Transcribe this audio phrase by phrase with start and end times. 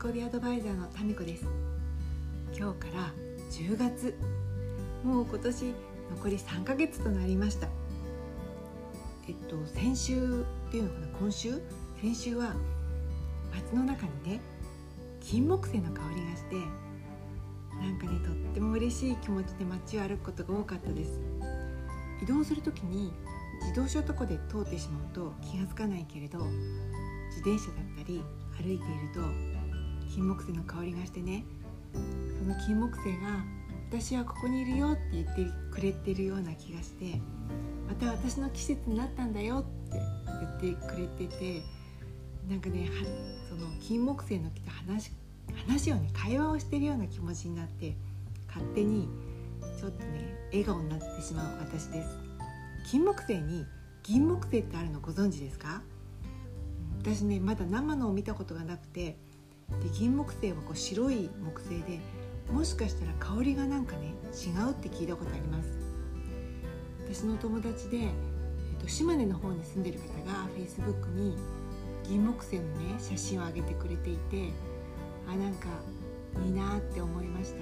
[0.00, 1.44] コビアドバイザーのタミコです。
[2.56, 3.12] 今日から
[3.50, 4.14] 10月。
[5.04, 5.74] もう今年
[6.16, 7.68] 残り3ヶ月となりました。
[9.28, 11.60] えっと先週っていうのかな今週？
[12.00, 12.54] 先週は
[13.54, 14.40] 街の中にね
[15.20, 16.56] 金木犀の香りがして
[17.76, 21.20] なんかねとっても嬉しい気持ちで街を歩くことが多かったです。
[22.22, 23.12] 移動する時に
[23.60, 26.38] 自動車とかで通ってしまうと気が付かないけれど
[27.28, 28.24] 自転車だったり
[28.56, 28.80] 歩いている
[29.14, 29.59] と
[30.14, 31.44] 金木犀の香りがしてね。
[31.92, 33.44] その金木犀が
[33.90, 37.20] 私はここにいるよって言ってくれてるような気がして
[37.88, 40.00] また私の季節になったんだよって
[40.60, 41.62] 言ってくれてて
[42.48, 42.88] なんかね
[43.48, 45.10] その金木犀の木と話
[45.66, 47.96] 話をね会話をしてるような気持ちになって
[48.46, 49.08] 勝手に
[49.78, 52.18] ちょっとね笑顔になってしまう私です。
[52.90, 53.66] 金木犀に
[54.04, 55.82] 銀木犀ってあるのご存知ですか？
[57.02, 59.16] 私ねまだ生のを見たことがなくて
[59.82, 62.00] で銀木犀はこう白い木製で
[62.52, 65.70] もしかしたら香りがなんかね違うって聞いたことあります。
[67.04, 68.10] 私の友達で、えっ
[68.80, 71.36] と、島根の方に住んでる方が Facebook に
[72.04, 74.50] 銀木犀のね写真を上げてくれていて
[75.28, 75.68] あなんか
[76.44, 77.60] いいなって思いました。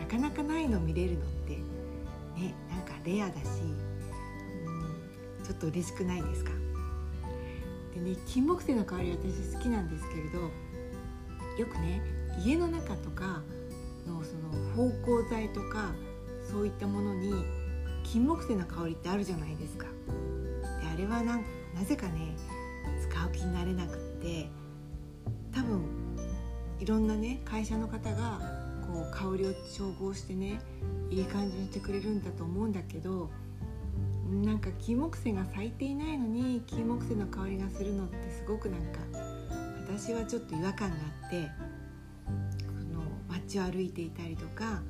[0.00, 1.56] なかなかないの見れるのって
[2.36, 3.40] ねなんかレアだし、
[5.38, 6.50] うん、ちょっと嬉しくないですか？
[7.94, 10.50] でね金木犀の香り私好きなんですけれど
[11.58, 12.02] よくね
[12.44, 13.42] 家の中とか
[14.06, 15.92] のその芳香剤とか
[16.50, 17.32] そういったものに
[18.02, 19.86] 金木犀の香りってあるじゃないですか。
[20.80, 21.40] であれはな
[21.74, 22.36] なぜかね
[23.00, 24.48] 使う気になれなくって
[25.52, 25.82] 多分
[26.80, 28.40] いろんなね会社の方が
[28.86, 30.60] こう香りを調合してね
[31.10, 33.30] いい感じにしてくれるんだと思うんだけど
[34.44, 38.98] なんか金木犀が咲いていないのに金木犀の香りがするのってすごくなんか
[39.86, 41.50] 私はちょっと違和感があって
[42.66, 44.82] この街を歩いていたりとか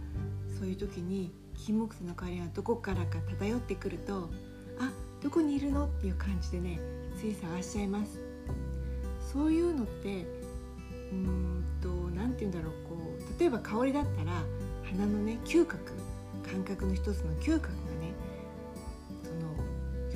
[0.59, 4.31] そういう時に金木犀の香りがどこからか漂ってくると
[4.79, 4.91] あ
[5.23, 6.79] どこにいるのっていう感じでね
[7.19, 8.21] つい探しちゃいます。
[9.33, 10.25] そういうのって
[11.11, 12.97] うーんと何て言うんだろうこ
[13.37, 14.33] う例えば香りだったら
[14.85, 15.93] 鼻のね嗅覚
[16.49, 18.13] 感覚の一つの嗅覚がね
[19.25, 19.31] そ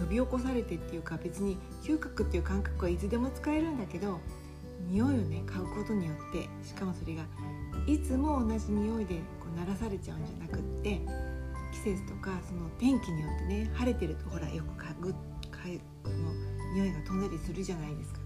[0.01, 4.21] の呼び起こされてっていうか別に嗅覚っていう感覚はいつでも使えるんだけど
[4.87, 7.25] 匂いをね嗅ぐことによってしかもそれが
[7.87, 11.01] いつも同じ匂いでこう鳴らされちゃうんじゃなくって
[11.73, 15.15] 季節とかその天気によってね晴れてるとほらよく嗅ぐ
[15.65, 16.33] 嗅ぐの
[16.75, 18.21] 匂いが飛んだりするじゃないですか。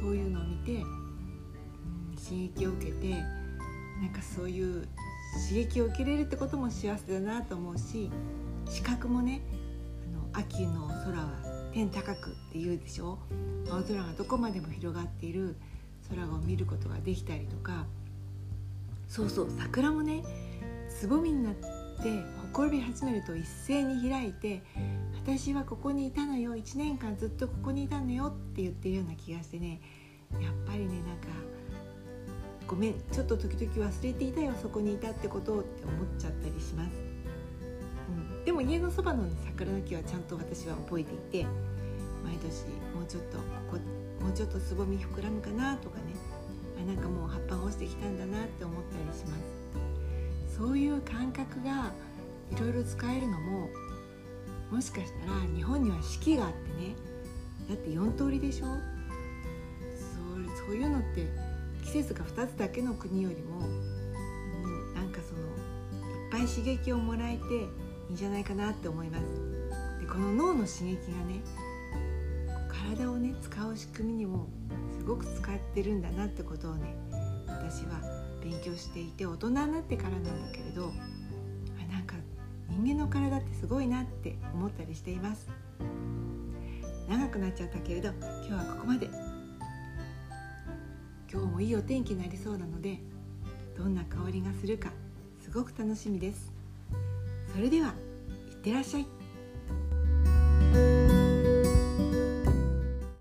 [0.00, 3.08] そういうのを見て、うん、刺激を受けて
[4.00, 4.86] なんかそういう
[5.48, 8.10] 刺激を受けれるってことも幸せだなと思うし
[8.68, 9.40] 視覚もね
[10.32, 13.18] あの秋の空は天高くって言うでしょ？
[13.68, 15.56] 青空がどこまでも広がっている。
[16.08, 17.86] 空を見ることができたりとか。
[19.08, 19.50] そうそう。
[19.58, 20.22] 桜もね
[20.88, 21.66] つぼみになって
[22.52, 24.62] ほこび始めると一斉に開いて
[25.24, 26.54] 私はここにいたのよ。
[26.54, 29.80] 1年間ずっとここにいたのよって言ってるような気がしてね。
[30.34, 31.26] やっぱりねなんか
[32.68, 32.94] ごめん。
[33.10, 34.52] ちょっと時々忘れていたよ。
[34.62, 36.90] そこにいたってことをって思っちゃったりします、
[38.44, 41.46] でも家のそばの、桜の木はちゃんと私は覚えていて
[42.24, 46.14] 毎年もうちょっとここもうちょっとつぼみ膨らむかなとかね
[46.82, 49.36] あなんかもう葉っぱが落ちてきたんだなって思ったりしま
[50.48, 50.58] す。
[50.58, 51.92] そういう感覚が
[52.52, 53.68] いろいろ使えるのも
[54.70, 56.94] もしかしたら日本には四季があってね
[57.68, 58.66] だって4通りでしょ？
[58.66, 58.76] そう
[60.66, 61.26] そういうのって
[61.84, 67.42] 季節が2つだけの国よりも、うん、なんかそのいっぱい刺激をもらえて
[68.08, 69.24] いいんじゃないかなって思います。
[70.00, 71.40] でこの脳の刺激がね
[72.68, 74.48] 体をね使う仕組みにも
[74.98, 76.94] すごく使ってるんだなってことをね
[77.46, 78.00] 私は
[78.42, 80.92] 勉強していて大人になってからなんだけれど
[81.80, 82.16] あなんか
[82.68, 85.48] 人間の体ってすごいなって思ったりしています。
[87.08, 88.08] 長くなっちゃったけれど
[88.48, 89.08] 今日はここまで。
[91.34, 93.00] 今日もいいお天気になりそうなので
[93.76, 94.92] どんな香りがするか
[95.42, 96.53] すごく楽しみです。
[97.54, 97.94] それでは
[98.50, 99.06] いってらっしゃい。